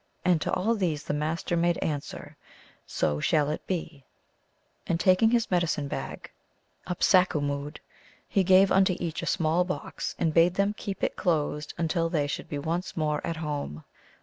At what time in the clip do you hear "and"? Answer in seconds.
0.25-0.41, 4.87-4.99, 10.17-10.33